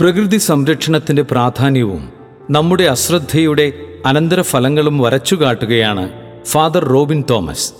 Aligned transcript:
പ്രകൃതി 0.00 0.36
സംരക്ഷണത്തിന്റെ 0.36 1.22
പ്രാധാന്യവും 1.22 2.08
നമ്മുടെ 2.50 2.84
അശ്രദ്ധയുടെ 2.84 3.72
അനന്തരഫലങ്ങളും 4.06 4.98
വരച്ചുകാട്ടുകയാണ് 4.98 6.10
ഫാദർ 6.44 6.84
റോബിൻ 6.84 7.24
തോമസ്. 7.30 7.72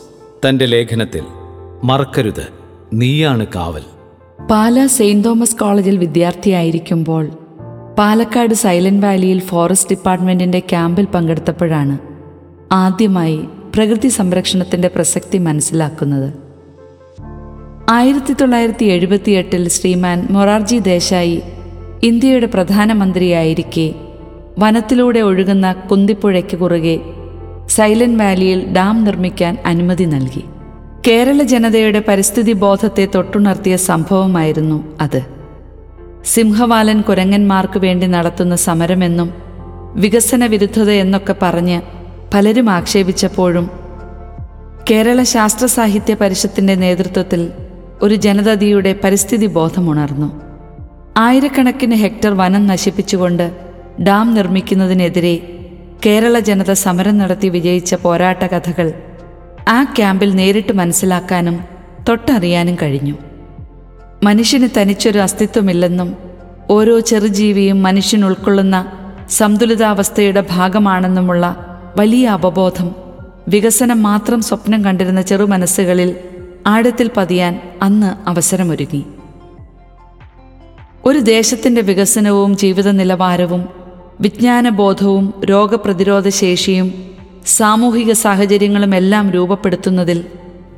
തന്റെ 0.44 0.66
ലേഖനത്തിൽ 0.66 1.22
മറക്കരുത് 1.84 2.48
നീയാണ് 2.92 3.46
കാവൽ. 3.54 3.82
പാല 4.50 4.86
സെയിന്റ് 4.86 5.24
തോമസ് 5.24 5.56
കോളേജിൽ 5.56 5.98
വിദ്യാർത്ഥിയായിരിക്കുമ്പോൾ 5.98 7.30
പാലക്കാട് 7.98 8.54
സൈലന്റ് 8.54 9.06
വാലിയിൽ 9.06 9.40
ഫോറസ്റ്റ് 9.40 9.90
ഡിപ്പാർട്ട്മെന്റിന്റെ 9.90 10.58
ക്യാമ്പിൽ 10.58 11.04
പങ്കെടുത്തപ്പോഴാണ് 11.04 11.98
ആദ്യമായി 12.72 13.40
പ്രകൃതി 13.74 14.08
സംരക്ഷണത്തിന്റെ 14.08 14.88
പ്രസക്തി 14.88 15.38
മനസ്സിലാക്കുന്നത്. 15.38 16.34
ആയിരത്തി 17.90 18.32
തൊള്ളായിരത്തി 18.32 18.84
എഴുപത്തിയെട്ടിൽ 18.86 19.68
ശ്രീമാൻ 19.68 20.26
മൊറാർജി 20.30 20.78
ദേശായി 20.78 21.42
ഇന്ത്യയുടെ 22.02 22.46
പ്രധാനമന്ത്രിയായിരിക്കെ. 22.46 23.94
വനത്തിലൂടെ 24.58 25.20
ഒഴുകുന്ന 25.20 25.72
കുന്തിപ്പുഴയ്ക്ക് 25.72 26.56
കുറുകെ 26.56 27.00
സൈലന്റ് 27.68 28.22
വാലിയിൽ 28.22 28.72
ഡാം 28.72 29.04
നിർമ്മിക്കാൻ 29.04 29.56
അനുമതി 29.66 30.04
നൽകി. 30.04 30.44
കേരള 31.08 31.42
ജനതയുടെ 31.42 32.04
പരിസ്ഥിതി 32.08 32.52
ബോധത്തെ 32.52 33.08
തൊട്ടുണർത്തിയ 33.14 33.76
സംഭവമായിരുന്നു 33.76 34.96
അത്. 35.00 35.22
സിംഹവാലൻ 36.24 37.00
കുരങ്ങന്മാർക്ക് 37.00 37.78
വേണ്ടി 37.78 38.06
നടത്തുന്ന 38.06 38.56
സമരമെന്നും 38.56 39.34
വികസന 39.94 40.46
വിരുദ്ധത 40.46 40.90
എന്നൊക്കെ 40.90 41.34
പറഞ്ഞ് 41.42 41.82
പലരും 42.34 42.70
ആക്ഷേപിച്ചപ്പോഴും 42.70 43.70
കേരള 44.90 45.22
ശാസ്ത്ര 45.22 45.66
സാഹിത്യ 45.66 46.14
പരിഷത്തിന്റെ 46.14 46.74
നേതൃത്വത്തിൽ 46.74 47.50
ഒരു 48.02 48.14
ജനതയുടെ 48.14 49.00
പരിസ്ഥിതി 49.04 49.46
ബോധമുണർന്നു 49.46 50.47
ആയിരക്കണക്കിന് 51.18 51.94
ഹെക്ടർ 51.94 52.34
വനം 52.36 52.66
നശിപ്പിച്ചുകൊണ്ട് 52.66 53.56
ഡാം 54.02 54.34
നിർമ്മിക്കുന്നതിനെതിരെ 54.34 55.34
കേരള 56.06 56.38
ജനത 56.38 56.72
സമരം 56.72 57.18
നടത്തി 57.18 57.48
വിജയിച്ച 57.48 57.94
പോരാട്ട 57.94 58.46
കഥകൾ 58.46 58.92
ആ 59.68 59.84
ക്യാമ്പിൽ 59.84 60.30
നേരിട്ട് 60.34 60.72
മനസ്സിലാക്കാനും 60.72 61.64
തൊട്ടറിയാനും 62.08 62.76
കഴിഞ്ഞു. 62.82 63.14
മനുഷ്യന് 64.22 64.68
തനിച്ചൊരു 64.80 65.18
അസ്തിത്വമില്ലെന്നും 65.18 66.16
ഓരോ 66.70 67.00
ചെറുജീവിയും 67.00 67.82
മനുഷ്യൻ 67.82 68.24
ഉൾക്കൊള്ളുന്ന 68.24 68.92
സന്തുലിതാവസ്ഥയുടെ 69.30 70.44
ഭാഗമാണെന്നുമുള്ള 70.50 71.44
വലിയ 71.96 72.28
അവബോധം 72.28 72.94
വികസനം 73.48 74.02
മാത്രം 74.02 74.42
സ്വപ്നം 74.42 74.84
കണ്ടിരുന്ന 74.84 75.22
ചെറുമനസ്സുകളിൽ 75.22 76.16
ആഴത്തിൽ 76.66 77.10
പതിയാൻ 77.16 77.60
അന്ന് 77.82 78.28
അവസരമൊരുങ്ങി. 78.28 79.04
ഒരു 81.04 81.18
ദേശത്തിന്റെ 81.18 81.80
വികസനവും 81.80 82.56
ജീവിത 82.56 82.90
നിലവാരവും 82.90 83.68
വിജ്ഞാനബോധവും 84.20 85.34
രോഗപ്രതിരോധ 85.44 86.28
ശേഷിയും 86.28 86.88
സാമൂഹിക 87.46 88.12
സാഹചര്യങ്ങളും 88.12 88.94
എല്ലാം 88.94 89.30
രൂപപ്പെടുത്തുന്നതിൽ 89.30 90.24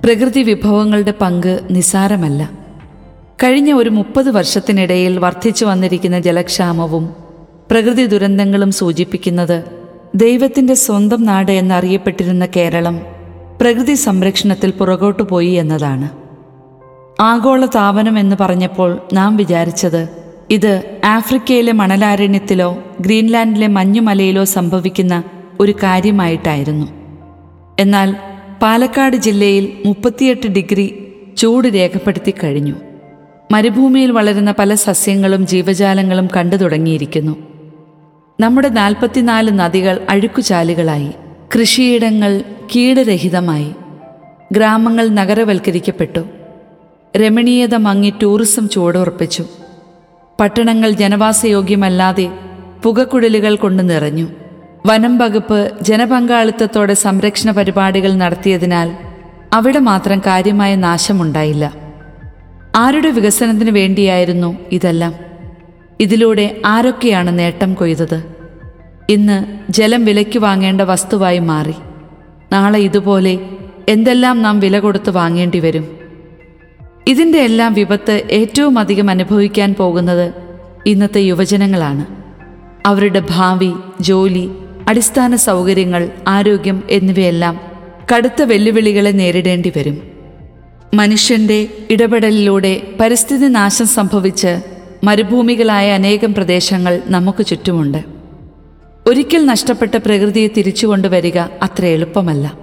പ്രകൃതി 0.05 0.43
വിഭവങ്ങളുടെ 0.43 1.11
പങ്ക് 1.11 1.61
നിസാരമല്ല. 1.71 2.51
കഴിഞ്ഞ 3.45 3.73
ഒരു 3.73 3.91
മുപ്പത് 3.91 4.31
വർഷത്തിനിടയിൽ 4.31 5.19
വർദ്ധിച്ചു 5.19 5.65
വന്നിരിക്കുന്ന 5.65 6.19
ജലക്ഷാമവും 6.19 7.15
പ്രകൃതി 7.71 8.07
ദുരന്തങ്ങളും 8.07 8.73
സൂചിപ്പിക്കുന്നത് 8.73 9.65
ദൈവത്തിന്റെ 10.15 10.75
സ്വന്തം 10.75 11.25
നാട് 11.25 11.53
എന്നറിയപ്പെട്ടിരുന്ന 11.53 12.47
കേരളം 12.57 13.01
പ്രകൃതി 13.61 13.95
സംരക്ഷണത്തിൽ 13.95 14.71
പുറകോട്ടു 14.71 15.23
പോയി 15.23 15.51
എന്നതാണ്. 15.53 16.30
ആഗോള 17.21 17.67
താപനം 17.67 18.19
എന്ന് 18.19 18.37
പറഞ്ഞപ്പോൾ 18.41 18.99
നാം 19.13 19.37
വിചാരിച്ചത് 19.37 20.09
ഇത് 20.51 21.01
ആഫ്രിക്കയിലെ 21.05 21.73
മണലാരണ്യത്തിലോ 21.73 22.85
ഗ്രീൻലാൻഡിലെ 23.01 23.67
മഞ്ഞുമലയിലോ 23.67 24.45
സംഭവിക്കുന്ന 24.45 25.23
ഒരു 25.61 25.73
കാര്യമായിട്ടായിരുന്നു. 25.73 26.87
എന്നാൽ 27.81 28.17
പാലക്കാട് 28.63 29.17
ജില്ലയിൽ 29.17 29.73
മുപ്പത്തിയെട്ട് 29.87 30.47
ഡിഗ്രി 30.47 31.13
ചൂട് 31.37 31.69
രേഖപ്പെടുത്തി 31.69 32.35
കഴിഞ്ഞു. 32.45 32.75
മരുഭൂമിയിൽ 33.53 34.11
വളരുന്ന 34.11 34.55
പല 34.59 34.75
സസ്യങ്ങളും 34.75 35.47
ജീവജാലങ്ങളും 35.47 36.29
കണ്ടു 36.37 36.57
തുടങ്ങിയിരിക്കുന്നു. 36.57 37.37
നമ്മുടെ 38.41 38.69
നാൽപ്പത്തിനാല് 38.69 39.59
നദികൾ 39.59 40.07
അഴുക്കുചാലുകളായി. 40.09 41.11
കൃഷിയിടങ്ങൾ 41.55 42.43
കീടരഹിതമായി. 42.77 43.73
ഗ്രാമങ്ങൾ 44.53 45.09
നഗരവൽക്കരിക്കപ്പെട്ടു. 45.09 46.40
രമണീയത 47.17 47.75
മങ്ങി 47.75 48.13
ടൂറിസം 48.23 48.69
ചുവടുറപ്പിച്ചു. 48.69 49.45
പട്ടണങ്ങൾ 50.41 50.91
ജനവാസയോഗ്യമല്ലാതെ 50.91 52.31
പുകക്കുഴലുകൾ 52.83 53.57
കൊണ്ട് 53.57 53.91
നിറഞ്ഞു. 53.91 54.29
വനം 54.87 55.19
വകുപ്പ് 55.19 55.73
ജനപങ്കാളിത്തത്തോടെ 55.83 56.95
സംരക്ഷണ 56.95 57.51
പരിപാടികൾ 57.51 58.13
നടത്തിയതിനാൽ 58.13 58.97
അവിടെ 59.53 59.79
മാത്രം 59.79 60.19
കാര്യമായ 60.19 60.77
നാശമുണ്ടായില്ല. 60.77 61.75
ആരുടെ 62.77 63.11
വികസനത്തിന് 63.11 63.71
വേണ്ടിയായിരുന്നു 63.71 64.59
ഇതെല്ലാം? 64.73 65.15
ഇതിലൂടെ 66.01 66.61
ആരൊക്കെയാണ് 66.67 67.39
നേട്ടം 67.39 67.75
കൊയ്തത്? 67.75 68.25
ഇന്ന് 69.09 69.59
ജലം 69.73 70.05
വിലയ്ക്ക് 70.05 70.39
വാങ്ങേണ്ട 70.39 70.81
വസ്തുവായി 70.81 71.39
മാറി. 71.39 71.75
നാളെ 72.53 72.79
ഇതുപോലെ 72.79 73.39
എന്തെല്ലാം 73.89 74.43
നാം 74.43 74.61
വില 74.61 74.79
കൊടുത്ത് 74.79 75.11
വാങ്ങേണ്ടി 75.11 75.59
വരും? 75.59 76.00
ഇതിന്റെ 77.07 77.39
എല്ലാം 77.39 77.75
വിപത്ത് 77.75 78.23
ഏറ്റവും 78.31 78.79
അധികം 78.79 79.11
അനുഭവിക്കാൻ 79.11 79.75
പോകുന്നത് 79.75 80.33
ഇന്നത്തെ 80.87 81.21
യുവജനങ്ങളാണ്. 81.21 82.07
അവരുടെ 82.87 83.23
ഭാവി 83.31 83.73
ജോലി 84.01 84.51
അടിസ്ഥാന 84.89 85.37
സൗകര്യങ്ങൾ 85.37 86.11
ആരോഗ്യം 86.29 86.83
എന്നിവയെല്ലാം 86.91 87.61
കടുത്ത 88.17 88.43
വെല്ലുവിളികളെ 88.43 89.11
നേരിടേണ്ടി 89.11 89.73
വരും. 89.77 90.03
മനുഷ്യന്റെ 90.95 91.69
ഇടപെടലിലൂടെ 91.91 92.83
പരിസ്ഥിതി 93.01 93.47
നാശം 93.47 93.87
സംഭവിച്ച് 93.87 94.61
മരുഭൂമികളായ 95.05 95.93
അനേകം 95.93 96.35
പ്രദേശങ്ങൾ 96.35 97.03
നമുക്ക് 97.07 97.47
ചുറ്റുമുണ്ട്. 97.47 98.05
ഒരിക്കൽ 99.07 99.47
നഷ്ടപ്പെട്ട 99.47 99.95
പ്രകൃതിയെ 99.95 100.49
തിരിച്ചു 100.49 100.87
കൊണ്ടുവരിക 100.87 101.39
അത്ര 101.39 101.85
എളുപ്പമല്ല. 101.85 102.60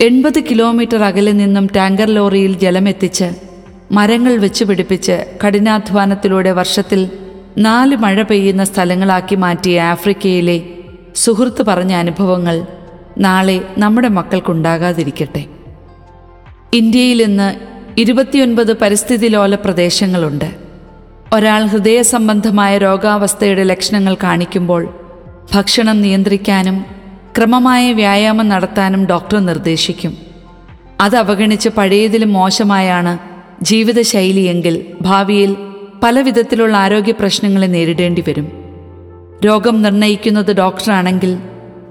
എൺപത് 0.00 0.40
കിലോമീറ്റർ 0.40 1.02
അകലെ 1.02 1.32
നിന്നും 1.32 1.68
ടാങ്കർ 1.76 2.10
ലോറിയിൽ 2.10 2.58
ജലമെത്തിച്ച് 2.58 3.24
മരങ്ങൾ 3.92 4.36
വെച്ചുപിടിപ്പിച്ച് 4.36 5.24
കഠിനാധ്വാനത്തിലൂടെ 5.44 6.50
വർഷത്തിൽ 6.50 7.10
നാല് 7.58 7.96
മഴ 7.96 8.22
പെയ്യുന്ന 8.22 8.64
സ്ഥലങ്ങളാക്കി 8.64 9.34
മാറ്റിയ 9.34 9.80
ആഫ്രിക്കയിലെ 9.80 10.62
സുഹൃത്ത് 11.14 11.62
പറഞ്ഞ 11.62 11.92
അനുഭവങ്ങൾ 11.92 12.66
നാളെ 13.18 13.64
നമ്മുടെ 13.78 14.08
മക്കൾക്കുണ്ടാകാതിരിക്കട്ടെ. 14.08 15.44
ഇന്ത്യയിൽ 16.72 17.22
ഇന്ന് 17.22 17.54
ഇരുപത്തിയൊൻപത് 18.00 18.72
പരിസ്ഥിതി 18.72 19.26
ലോല 19.26 19.54
പ്രദേശങ്ങളുണ്ട്. 19.54 20.50
ഒരാൾ 21.34 21.66
ഹൃദയ 21.66 22.02
സംബന്ധമായ 22.02 22.78
രോഗാവസ്ഥയുടെ 22.78 23.64
ലക്ഷണങ്ങൾ 23.64 24.16
കാണിക്കുമ്പോൾ 24.22 24.82
ഭക്ഷണം 25.54 26.00
നിയന്ത്രിക്കാനും 26.00 26.84
ക്രമമായ 27.38 27.92
വ്യായാമം 27.92 28.48
നടത്താനും 28.48 29.06
ഡോക്ടർ 29.06 29.38
നിർദ്ദേശിക്കും. 29.38 30.16
അത് 31.00 31.16
അവഗണിച്ച് 31.16 31.68
പഴയതിലും 31.68 32.32
മോശമായാണ് 32.32 33.18
ജീവിതശൈലിയെങ്കിൽ 33.62 34.84
ഭാവിയിൽ 35.02 35.56
പല 36.02 36.20
വിധത്തിലുള്ള 36.20 36.76
ആരോഗ്യ 36.76 37.12
പ്രശ്നങ്ങളെ 37.12 37.66
നേരിടേണ്ടി 37.66 38.24
വരും. 38.28 38.52
രോഗം 39.46 39.82
നിർണയിക്കുന്നത് 39.82 40.56
ഡോക്ടറാണെങ്കിൽ 40.56 41.38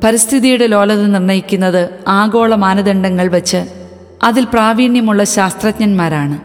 പരിസ്ഥിതിയുടെ 0.04 0.68
ലോലത 0.68 1.06
നിർണയിക്കുന്നത് 1.06 1.90
ആഗോള 2.08 2.56
മാനദണ്ഡങ്ങൾ 2.56 3.28
വച്ച് 3.28 3.66
അതിൽ 4.24 4.44
പ്രാവീണ്യമുള്ള 4.44 5.24
ശാസ്ത്രജ്ഞന്മാരാണ്. 5.24 6.40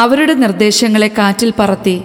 അവരുടെ 0.00 0.34
നിർദ്ദേശങ്ങളെ 0.34 1.08
കാറ്റിൽ 1.08 1.52
പറത്തി 1.58 2.02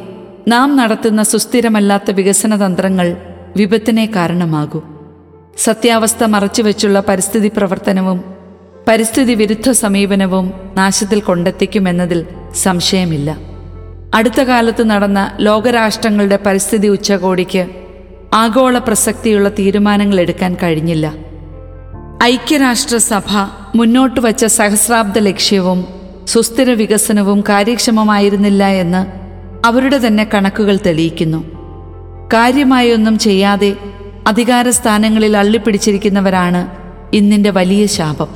നാം 0.48 0.78
നടത്തുന്ന 0.78 1.24
സുസ്ഥിരമല്ലാത്ത 1.24 2.12
വികസന 2.12 2.66
തന്ത്രങ്ങൾ 2.66 3.18
വിപത്തിനെ 3.58 4.10
കാരണമാകൂ. 4.16 4.82
സത്യാവസ്ഥ 5.60 6.24
മറച്ചുവെച്ചുള്ള 6.24 7.04
പരിസ്ഥിതി 7.08 7.52
പ്രവർത്തനവും 7.58 8.24
പരിസ്ഥിതി 8.88 9.34
വിരുദ്ധ 9.36 9.72
സമീപനവും 9.72 10.54
നാശത്തിൽ 10.78 11.20
കൊണ്ടെത്തിക്കുമെന്നതിൽ 11.20 12.26
സംശയമില്ല. 12.56 13.38
അടുത്ത 14.16 14.42
കാലത്ത് 14.42 14.90
നടന്ന 14.90 15.38
ലോകരാഷ്ട്രങ്ങളുടെ 15.40 16.40
പരിസ്ഥിതി 16.46 16.88
ഉച്ചകോടിക്ക് 16.88 17.68
ആഗോള 18.34 18.78
പ്രസക്തിയുള്ള 18.78 19.50
തീരുമാനങ്ങൾ 19.50 20.20
എടുക്കാൻ 20.20 20.58
കഴിഞ്ഞില്ല. 20.64 21.14
ഐക്യരാഷ്ട്രസഭ 22.24 23.38
മുന്നോട്ട് 23.76 24.20
വച്ച 24.20 24.46
സഹസ്രാബ്ദ 24.46 25.18
ലക്ഷ്യവും 25.18 25.86
സുസ്ഥിര 26.26 26.72
വികസനവും 26.72 27.42
കാര്യക്ഷമമായിരുന്നില്ല 27.42 28.68
എന്ന് 28.68 29.06
അവരുടെ 29.68 29.98
തന്നെ 29.98 30.30
കണക്കുകൾ 30.34 30.80
തെളിയിക്കുന്നു. 30.86 31.44
കാര്യമായൊന്നും 32.34 33.20
ചെയ്യാതെ 33.20 33.76
അധികാര 34.30 34.70
സ്ഥാനങ്ങളിൽ 34.70 35.38
അള്ളിപ്പിടിച്ചിരിക്കുന്നവരാണ് 35.38 36.62
ഇന്നിന്റെ 37.16 37.50
വലിയ 37.50 37.86
ശാപം. 37.86 38.28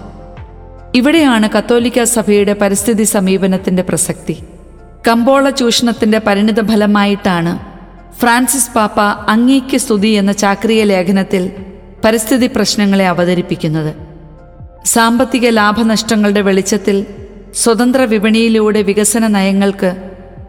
ഇവിടെയാണ് 0.96 1.50
കത്തോലിക്ക 1.58 2.04
സഭയുടെ 2.04 2.54
പരിസ്ഥിതി 2.54 3.04
സമീപനത്തിന്റെ 3.04 3.84
പ്രസക്തി. 3.84 4.36
കമ്പോള 5.08 5.50
ചൂഷണത്തിന്റെ 5.50 6.20
പരിണിത 6.28 6.60
ഫലമായിട്ടാണ് 6.68 7.54
ഫ്രാൻസിസ് 8.20 8.74
പാപ്പ 8.76 9.00
അങ്ങേക്ക് 9.02 9.78
സ്തുതി 9.78 10.08
എന്ന 10.08 10.32
ചാക്രിയ 10.32 10.84
ലേഖനത്തിൽ 10.84 11.52
പരിസ്ഥിതി 12.04 12.48
പ്രശ്നങ്ങളെ 12.48 13.08
അവതരിപ്പിക്കുന്നത്. 13.08 13.92
സാമ്പത്തിക 14.86 15.50
ലാഭനഷ്ടങ്ങളുടെ 15.50 16.42
വെളിച്ചത്തിൽ 16.42 17.06
സ്വതന്ത്ര 17.56 18.02
വിപണിയിലൂടെ 18.02 18.82
വികസന 18.82 19.28
നയങ്ങൾക്ക് 19.28 19.92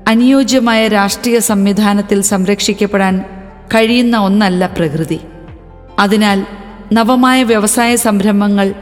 അനുയോജ്യമായ 0.08 0.88
രാഷ്ട്രീയ 0.88 1.38
സംവിധാനത്തിൽ 1.38 2.20
സംരക്ഷിക്കപ്പെടാൻ 2.23 3.25
കഴിയുന്ന 3.75 4.17
ഒന്നല്ല 4.19 4.67
പ്രകൃതി. 4.67 5.20
അതിനാൽ 5.99 6.46
നവമായ 6.93 7.43
വ്യവസായ 7.43 7.96
സംരംഭങ്ങൾ 7.96 8.75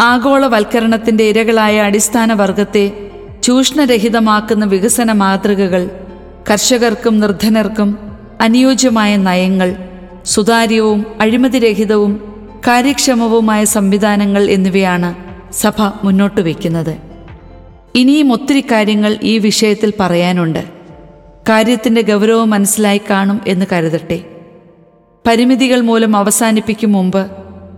ആഗോളവൽക്കരണത്തിന്റെ 0.00 1.24
ഇരകളായ 1.24 1.80
അടിസ്ഥാന 1.80 2.32
വർഗത്തെ 2.32 3.10
ചൂഷണരഹിതമാക്കുന്ന 3.42 4.64
വികസന 4.64 5.12
മാതൃകകൾ 5.12 5.90
കർഷകർക്കും 6.50 7.20
നിർധനർക്കും 7.20 7.98
അനുയോജ്യമായ 8.40 9.16
നയങ്ങൾ 9.16 9.76
സുതാര്യവും 10.26 11.06
അഴിമതിരഹിതവും 11.20 12.34
കാര്യക്ഷമവുമായ 12.68 13.64
സംവിധാനങ്ങൾ 13.64 14.50
എന്നിവയാണ് 14.50 15.14
സഭ 15.54 15.82
മുന്നോട്ട് 16.04 16.40
വയ്ക്കുന്നത്. 16.40 16.96
ഇനിയും 17.94 18.32
ഒത്തിരി 18.32 18.60
കാര്യങ്ങൾ 18.60 19.16
ഈ 19.22 19.38
വിഷയത്തിൽ 19.38 19.92
പറയാനുണ്ട്. 20.00 20.64
കാര്യത്തിന്റെ 21.48 22.02
ഗൗരവം 22.02 22.50
മനസ്സിലായി 22.50 23.00
കാണും 23.10 23.40
എന്ന് 23.46 23.66
കരുതട്ടെ. 23.72 24.22
പരിമിതികൾ 25.26 25.80
മൂലം 25.80 26.16
അവസാനിപ്പിക്കും 26.16 26.92
മുമ്പ് 26.92 27.30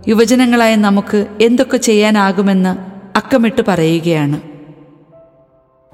യുവജനങ്ങളായ 0.07 0.75
നമുക്ക് 0.75 1.25
എന്തൊക്കെ 1.41 1.77
ചെയ്യാനാകുമെന്ന് 1.77 2.77
അക്കമിട്ട് 3.17 3.61
പറയുകയാണ്. 3.67 4.41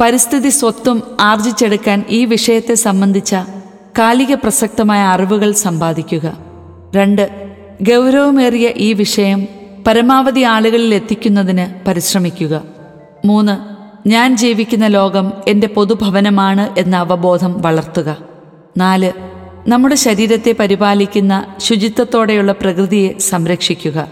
പരിസ്ഥിതി 0.01 0.49
സ്വത്വം 0.49 1.03
ആർജിച്ചെടുക്കാൻ 1.19 2.05
ഈ 2.09 2.25
വിഷയത്തെ 2.25 2.73
സംബന്ധിച്ച 2.73 3.35
കാലിക 3.99 4.33
പ്രസക്തമായ 4.33 4.99
അറിവുകൾ 5.03 5.51
സമ്പാദിക്കുക. 5.51 6.37
രണ്ട് 6.95 7.55
ഗൗരവമേറിയ 7.81 8.69
ഈ 8.75 8.93
വിഷയം 8.93 9.47
പരമാവധി 9.87 10.41
ആളുകളിൽ 10.41 10.95
എത്തിക്കുന്നതിന് 10.95 11.85
പരിശ്രമിക്കുക. 11.85 12.63
മൂന്ന് 13.25 13.73
ഞാൻ 14.09 14.37
ജീവിക്കുന്ന 14.37 14.87
ലോകം 14.87 15.33
എന്റെ 15.47 15.67
പൊതുഭവനമാണ് 15.67 16.79
എന്ന 16.79 16.95
അവബോധം 16.95 17.61
വളർത്തുക. 17.61 18.17
നാല് 18.77 19.32
നമ്മുടെ 19.67 19.95
ശരീരത്തെ 19.95 20.55
പരിപാലിക്കുന്ന 20.59 21.55
ശുചിത്വത്തോടെയുള്ള 21.57 22.51
പ്രകൃതിയെ 22.51 23.17
സംരക്ഷിക്കുക. 23.17 24.07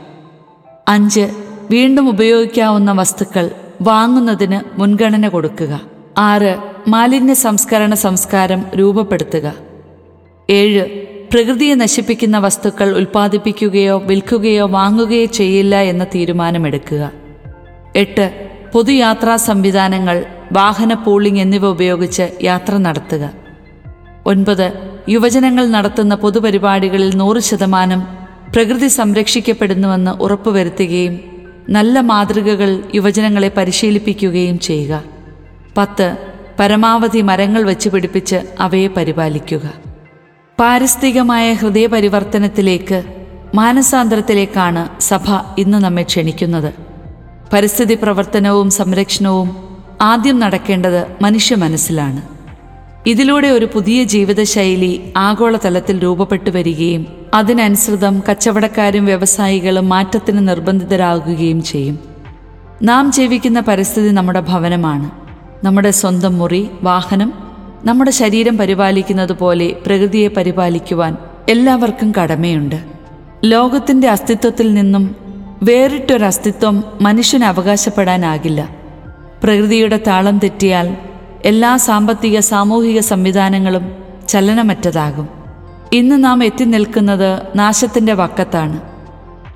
അഞ്ച് 0.88 1.32
വീണ്ടും 1.72 2.10
ഉപയോഗിക്കാവുന്ന 2.10 2.92
വസ്തുക്കൾ 2.92 3.52
വാങ്ങുന്നതിന് 3.82 4.80
മുൻഗണന 4.80 5.28
കൊടുക്കുക. 5.28 5.82
ആറ് 6.18 6.58
മാലിന്യ 6.88 7.34
സംസ്കരണ 7.34 7.94
സംസ്കാരം 7.94 8.66
രൂപപ്പെടുത്തുക. 8.80 9.54
ഏഴ് 10.50 10.86
പ്രകൃതിയെ 11.34 11.76
നശിപ്പിക്കുന്ന 11.76 12.40
വസ്തുക്കൾ 12.40 12.98
ഉൽപ്പാദിപ്പിക്കുകയോ 12.98 14.00
വിൽക്കുകയോ 14.00 14.68
വാങ്ങുകയോ 14.68 15.26
ചെയ്യില്ല 15.26 15.80
എന്ന 15.80 16.04
തീരുമാനമെടുക്കുക. 16.04 17.12
എട്ട് 17.96 18.50
പൊതുയാത്രാ 18.74 19.36
സംവിധാനങ്ങൾ 19.36 20.26
വാഹന 20.52 20.94
പൂളിംഗ് 20.94 21.40
എന്നിവ 21.40 21.68
ഉപയോഗിച്ച് 21.68 22.32
യാത്ര 22.44 22.78
നടത്തുക. 22.78 23.41
ഒൻപത് 24.26 24.74
യുവജനങ്ങൾ 25.10 25.68
നടത്തുന്ന 25.68 26.16
പൊതുപരിപാടികളിൽ 26.16 27.16
നൂറ് 27.16 27.40
ശതമാനം 27.40 28.02
പ്രകൃതി 28.54 28.88
സംരക്ഷിക്കപ്പെടുന്നുവെന്ന് 28.88 30.12
ഉറപ്പുവരുത്തുകയും 30.12 31.20
നല്ല 31.70 32.00
മാതൃകകൾ 32.00 32.84
യുവജനങ്ങളെ 32.96 33.52
പരിശീലിപ്പിക്കുകയും 33.58 34.60
ചെയ്യുക. 34.60 35.04
പത്ത് 35.78 36.18
പരമാവധി 36.60 37.22
മരങ്ങൾ 37.22 37.64
വെച്ച് 37.64 37.90
പിടിപ്പിച്ച് 37.90 38.36
അവയെ 38.60 38.88
പരിപാലിക്കുക. 38.88 39.74
പാരിസ്ഥിതികമായ 40.60 41.54
ഹൃദയപരിവർത്തനത്തിലേക്ക് 41.54 43.04
മാനസാന്തരത്തിലേക്കാണ് 43.56 45.02
സഭ 45.02 45.26
ഇന്ന് 45.58 45.78
നമ്മെ 45.78 46.04
ക്ഷണിക്കുന്നത്. 46.04 46.74
പരിസ്ഥിതി 47.54 47.98
പ്രവർത്തനവും 48.02 48.70
സംരക്ഷണവും 48.70 49.56
ആദ്യം 50.02 50.40
നടക്കേണ്ടത് 50.40 51.08
മനുഷ്യ 51.22 51.56
മനസ്സിലാണ്. 51.56 52.31
ഇതിലൂടെ 53.06 53.48
ഒരു 53.48 53.66
പുതിയ 53.66 54.04
ജീവിതശൈലി 54.04 55.14
ആഗോളതലത്തിൽ 55.18 56.04
രൂപപ്പെട്ടു 56.04 56.50
വരികയും 56.50 57.08
അതിനനുസൃതം 57.34 58.24
കച്ചവടക്കാരും 58.30 59.06
വ്യവസായികളും 59.06 59.90
മാറ്റത്തിന് 59.90 60.48
നിർബന്ധിതരാകുകയും 60.48 61.64
ചെയ്യും. 61.64 62.00
നാം 62.84 63.12
ജീവിക്കുന്ന 63.12 63.60
പരിസ്ഥിതി 63.60 64.10
നമ്മുടെ 64.10 64.40
ഭവനമാണ്. 64.40 65.12
നമ്മുടെ 65.66 65.92
സ്വന്തം 65.92 66.38
മുറി 66.38 66.70
വാഹനം 66.84 67.34
നമ്മുടെ 67.84 68.12
ശരീരം 68.12 68.58
പരിപാലിക്കുന്നത് 68.58 69.32
പോലെ 69.32 69.76
പ്രകൃതിയെ 69.86 70.28
പരിപാലിക്കുവാൻ 70.28 71.18
എല്ലാവർക്കും 71.50 72.14
കടമയുണ്ട്. 72.22 72.84
ലോകത്തിന്റെ 73.44 74.10
അസ്തിത്വത്തിൽ 74.10 74.74
നിന്നും 74.74 75.16
വേറിട്ടൊരസ്തിത്വം 75.64 76.84
മനുഷ്യന് 77.02 77.44
അവകാശപ്പെടാനാകില്ല. 77.44 78.76
പ്രകൃതിയുടെ 79.44 80.00
താളം 80.08 80.40
തെറ്റിയാൽ 80.40 80.98
എല്ലാ 81.46 81.78
സാമ്പത്തിക 81.78 82.40
സാമൂഹിക 82.40 83.00
സംവിധാനങ്ങളും 83.00 83.92
ചലനമറ്റതാകും. 84.28 85.30
ഇന്ന് 85.94 86.24
നാം 86.24 86.44
എത്തി 86.44 86.64
നിൽക്കുന്നത് 86.64 87.42
നാശത്തിന്റെ 87.56 88.14
വക്കത്താണ്. 88.14 88.82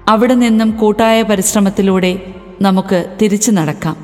അവിടെ 0.08 0.34
നിന്നും 0.34 0.72
കൂട്ടായ 0.72 1.22
പരിശ്രമത്തിലൂടെ 1.22 2.20
നമുക്ക് 2.62 3.18
തിരിച്ചു 3.22 3.52
നടക്കാം. 3.52 3.98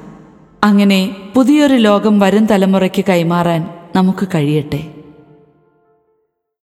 അങ്ങനെ 0.64 1.16
പുതിയൊരു 1.36 1.76
ലോകം 1.76 2.20
വരും 2.20 2.46
തലമുറയ്ക്ക് 2.46 3.06
കൈമാറാൻ 3.10 3.68
നമുക്ക് 3.96 4.28
കഴിയട്ടെ. 4.36 4.88